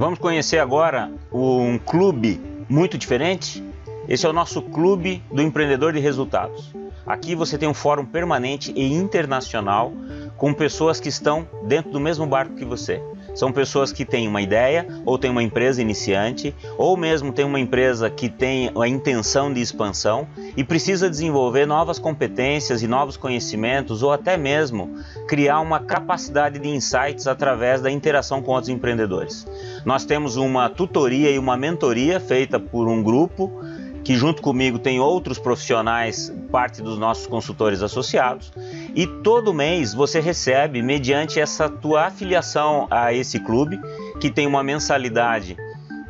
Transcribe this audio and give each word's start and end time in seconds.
Vamos 0.00 0.18
conhecer 0.18 0.58
agora 0.58 1.12
um 1.30 1.78
clube 1.78 2.40
muito 2.70 2.96
diferente? 2.96 3.62
Esse 4.08 4.24
é 4.24 4.30
o 4.30 4.32
nosso 4.32 4.62
Clube 4.62 5.22
do 5.30 5.42
Empreendedor 5.42 5.92
de 5.92 6.00
Resultados. 6.00 6.72
Aqui 7.06 7.34
você 7.34 7.58
tem 7.58 7.68
um 7.68 7.74
fórum 7.74 8.06
permanente 8.06 8.72
e 8.74 8.94
internacional 8.94 9.92
com 10.38 10.54
pessoas 10.54 10.98
que 10.98 11.10
estão 11.10 11.46
dentro 11.64 11.90
do 11.90 12.00
mesmo 12.00 12.26
barco 12.26 12.54
que 12.54 12.64
você. 12.64 13.02
São 13.34 13.52
pessoas 13.52 13.92
que 13.92 14.04
têm 14.04 14.26
uma 14.26 14.42
ideia, 14.42 14.86
ou 15.04 15.18
têm 15.18 15.30
uma 15.30 15.42
empresa 15.42 15.80
iniciante, 15.80 16.54
ou 16.76 16.96
mesmo 16.96 17.32
tem 17.32 17.44
uma 17.44 17.60
empresa 17.60 18.10
que 18.10 18.28
tem 18.28 18.70
a 18.78 18.88
intenção 18.88 19.52
de 19.52 19.60
expansão 19.60 20.26
e 20.56 20.64
precisa 20.64 21.08
desenvolver 21.08 21.66
novas 21.66 21.98
competências 21.98 22.82
e 22.82 22.88
novos 22.88 23.16
conhecimentos, 23.16 24.02
ou 24.02 24.12
até 24.12 24.36
mesmo 24.36 24.90
criar 25.28 25.60
uma 25.60 25.80
capacidade 25.80 26.58
de 26.58 26.68
insights 26.68 27.26
através 27.26 27.80
da 27.80 27.90
interação 27.90 28.42
com 28.42 28.52
outros 28.52 28.68
empreendedores. 28.68 29.46
Nós 29.84 30.04
temos 30.04 30.36
uma 30.36 30.68
tutoria 30.68 31.30
e 31.30 31.38
uma 31.38 31.56
mentoria 31.56 32.20
feita 32.20 32.58
por 32.58 32.88
um 32.88 33.02
grupo 33.02 33.50
que 34.02 34.16
junto 34.16 34.40
comigo 34.40 34.78
tem 34.78 34.98
outros 34.98 35.38
profissionais, 35.38 36.32
parte 36.50 36.82
dos 36.82 36.98
nossos 36.98 37.26
consultores 37.26 37.82
associados, 37.82 38.52
e 38.94 39.06
todo 39.06 39.54
mês 39.54 39.94
você 39.94 40.20
recebe, 40.20 40.82
mediante 40.82 41.40
essa 41.40 41.68
tua 41.68 42.06
afiliação 42.06 42.86
a 42.90 43.12
esse 43.12 43.38
clube, 43.40 43.80
que 44.20 44.30
tem 44.30 44.46
uma 44.46 44.62
mensalidade 44.62 45.56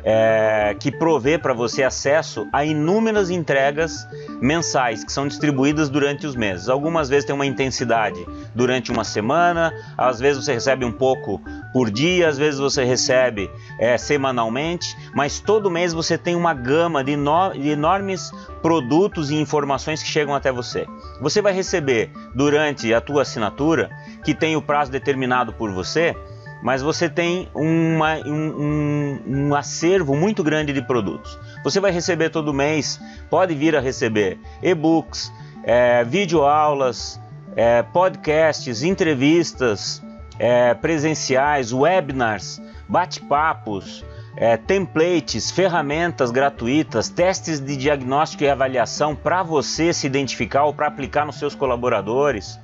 é, 0.03 0.75
que 0.79 0.91
provê 0.91 1.37
para 1.37 1.53
você 1.53 1.83
acesso 1.83 2.47
a 2.51 2.65
inúmeras 2.65 3.29
entregas 3.29 4.07
mensais 4.41 5.03
que 5.03 5.11
são 5.11 5.27
distribuídas 5.27 5.89
durante 5.89 6.25
os 6.25 6.35
meses. 6.35 6.69
Algumas 6.69 7.09
vezes 7.09 7.25
tem 7.25 7.35
uma 7.35 7.45
intensidade 7.45 8.25
durante 8.55 8.91
uma 8.91 9.03
semana, 9.03 9.71
às 9.97 10.19
vezes 10.19 10.43
você 10.43 10.53
recebe 10.53 10.85
um 10.85 10.91
pouco 10.91 11.41
por 11.73 11.89
dia, 11.89 12.27
às 12.27 12.37
vezes 12.37 12.59
você 12.59 12.83
recebe 12.83 13.49
é, 13.79 13.97
semanalmente, 13.97 14.97
mas 15.15 15.39
todo 15.39 15.71
mês 15.71 15.93
você 15.93 16.17
tem 16.17 16.35
uma 16.35 16.53
gama 16.53 17.03
de, 17.03 17.15
de 17.15 17.69
enormes 17.69 18.31
produtos 18.61 19.31
e 19.31 19.35
informações 19.35 20.03
que 20.03 20.09
chegam 20.09 20.35
até 20.35 20.51
você. 20.51 20.85
Você 21.21 21.41
vai 21.41 21.53
receber 21.53 22.11
durante 22.35 22.93
a 22.93 22.99
tua 22.99 23.21
assinatura, 23.21 23.89
que 24.23 24.33
tem 24.33 24.55
o 24.55 24.61
prazo 24.61 24.91
determinado 24.91 25.53
por 25.53 25.71
você, 25.71 26.15
mas 26.61 26.81
você 26.81 27.09
tem 27.09 27.49
uma, 27.55 28.17
um, 28.17 28.29
um, 28.29 29.21
um, 29.27 29.55
acervo 29.55 30.15
muito 30.15 30.43
grande 30.43 30.73
de 30.73 30.81
produtos. 30.81 31.39
Você 31.63 31.79
vai 31.79 31.91
receber 31.91 32.29
todo 32.29 32.53
mês, 32.53 32.99
pode 33.29 33.55
vir 33.55 33.75
a 33.75 33.79
receber 33.79 34.39
e-books, 34.61 35.31
é, 35.63 36.03
videoaulas, 36.03 37.19
é, 37.55 37.81
podcasts, 37.81 38.83
entrevistas 38.83 40.03
é, 40.41 40.73
presenciais, 40.73 41.71
webinars, 41.71 42.59
bate-papos, 42.89 44.03
é, 44.35 44.57
templates, 44.57 45.51
ferramentas 45.51 46.31
gratuitas, 46.31 47.09
testes 47.09 47.59
de 47.59 47.77
diagnóstico 47.77 48.43
e 48.43 48.49
avaliação 48.49 49.15
para 49.15 49.43
você 49.43 49.93
se 49.93 50.07
identificar 50.07 50.63
ou 50.63 50.73
para 50.73 50.87
aplicar 50.87 51.27
nos 51.27 51.37
seus 51.37 51.53
colaboradores 51.53 52.59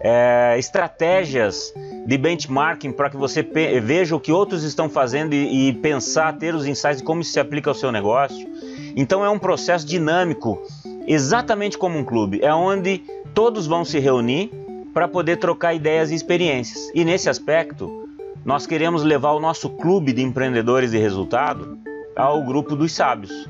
é, 0.00 0.56
estratégias 0.58 1.72
de 2.04 2.18
benchmarking 2.18 2.90
para 2.90 3.08
que 3.08 3.16
você 3.16 3.44
veja 3.80 4.16
o 4.16 4.18
que 4.18 4.32
outros 4.32 4.64
estão 4.64 4.90
fazendo 4.90 5.32
e, 5.32 5.68
e, 5.68 5.72
pensar, 5.74 6.36
ter 6.36 6.52
os 6.52 6.66
insights 6.66 6.98
de 6.98 7.04
como 7.04 7.20
isso 7.20 7.30
se 7.30 7.38
aplica 7.38 7.70
ao 7.70 7.74
seu 7.74 7.92
negócio. 7.92 8.44
Então 8.96 9.24
é 9.24 9.30
um 9.30 9.38
processo 9.38 9.86
dinâmico, 9.86 10.60
exatamente 11.06 11.78
como 11.78 11.96
um 11.96 12.04
clube, 12.04 12.40
é 12.42 12.52
onde 12.52 13.04
todos 13.32 13.68
vão 13.68 13.84
se 13.84 14.00
reunir 14.00 14.50
para 14.92 15.08
poder 15.08 15.36
trocar 15.36 15.74
ideias 15.74 16.10
e 16.10 16.14
experiências. 16.14 16.90
E 16.94 17.04
nesse 17.04 17.28
aspecto, 17.28 18.08
nós 18.44 18.66
queremos 18.66 19.02
levar 19.02 19.32
o 19.32 19.40
nosso 19.40 19.68
clube 19.68 20.12
de 20.12 20.22
empreendedores 20.22 20.90
de 20.90 20.98
resultado 20.98 21.78
ao 22.16 22.42
grupo 22.42 22.74
dos 22.74 22.92
sábios. 22.92 23.48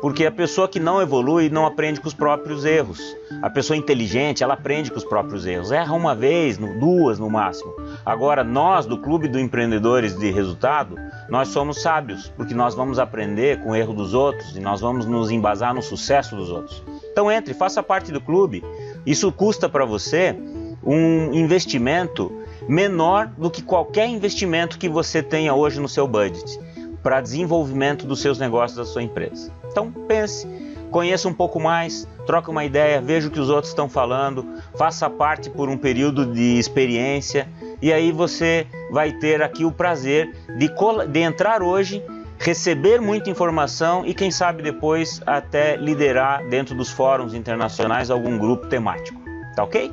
Porque 0.00 0.26
a 0.26 0.32
pessoa 0.32 0.66
que 0.66 0.80
não 0.80 1.00
evolui 1.00 1.48
não 1.48 1.64
aprende 1.64 2.00
com 2.00 2.08
os 2.08 2.14
próprios 2.14 2.64
erros. 2.64 3.00
A 3.40 3.48
pessoa 3.48 3.76
inteligente, 3.76 4.42
ela 4.42 4.54
aprende 4.54 4.90
com 4.90 4.98
os 4.98 5.04
próprios 5.04 5.46
erros. 5.46 5.70
Erra 5.70 5.94
uma 5.94 6.12
vez, 6.12 6.58
duas 6.58 7.20
no 7.20 7.30
máximo. 7.30 7.72
Agora, 8.04 8.42
nós 8.42 8.84
do 8.84 8.98
Clube 8.98 9.28
do 9.28 9.38
Empreendedores 9.38 10.18
de 10.18 10.28
Resultado, 10.32 10.96
nós 11.28 11.48
somos 11.48 11.80
sábios, 11.80 12.32
porque 12.36 12.52
nós 12.52 12.74
vamos 12.74 12.98
aprender 12.98 13.60
com 13.60 13.70
o 13.70 13.76
erro 13.76 13.94
dos 13.94 14.12
outros 14.12 14.56
e 14.56 14.60
nós 14.60 14.80
vamos 14.80 15.06
nos 15.06 15.30
embasar 15.30 15.72
no 15.72 15.80
sucesso 15.80 16.34
dos 16.34 16.50
outros. 16.50 16.82
Então 17.12 17.30
entre, 17.30 17.54
faça 17.54 17.80
parte 17.80 18.10
do 18.10 18.20
clube. 18.20 18.64
Isso 19.06 19.30
custa 19.30 19.68
para 19.68 19.84
você 19.84 20.36
um 20.84 21.32
investimento 21.32 22.32
menor 22.68 23.26
do 23.36 23.50
que 23.50 23.62
qualquer 23.62 24.08
investimento 24.08 24.78
que 24.78 24.88
você 24.88 25.22
tenha 25.22 25.54
hoje 25.54 25.80
no 25.80 25.88
seu 25.88 26.06
budget 26.06 26.58
para 27.02 27.20
desenvolvimento 27.20 28.06
dos 28.06 28.20
seus 28.20 28.38
negócios 28.38 28.76
da 28.76 28.84
sua 28.84 29.02
empresa. 29.02 29.52
Então 29.70 29.90
pense, 29.90 30.46
conheça 30.90 31.28
um 31.28 31.34
pouco 31.34 31.58
mais, 31.58 32.06
troque 32.26 32.50
uma 32.50 32.64
ideia, 32.64 33.00
veja 33.00 33.28
o 33.28 33.30
que 33.30 33.40
os 33.40 33.50
outros 33.50 33.70
estão 33.70 33.88
falando, 33.88 34.46
faça 34.76 35.10
parte 35.10 35.50
por 35.50 35.68
um 35.68 35.76
período 35.76 36.24
de 36.26 36.58
experiência 36.58 37.48
e 37.80 37.92
aí 37.92 38.12
você 38.12 38.66
vai 38.90 39.12
ter 39.12 39.42
aqui 39.42 39.64
o 39.64 39.72
prazer 39.72 40.32
de, 40.56 40.70
de 41.10 41.20
entrar 41.20 41.62
hoje, 41.62 42.02
receber 42.38 43.00
muita 43.00 43.30
informação 43.30 44.06
e 44.06 44.14
quem 44.14 44.30
sabe 44.30 44.62
depois 44.62 45.20
até 45.26 45.76
liderar 45.76 46.46
dentro 46.48 46.74
dos 46.74 46.90
fóruns 46.90 47.34
internacionais 47.34 48.10
algum 48.10 48.38
grupo 48.38 48.68
temático. 48.68 49.20
Tá 49.56 49.64
ok? 49.64 49.92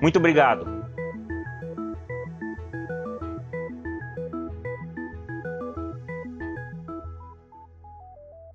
Muito 0.00 0.18
obrigado. 0.18 0.79